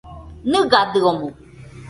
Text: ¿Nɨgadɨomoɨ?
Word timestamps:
¿Nɨgadɨomoɨ? 0.51 1.29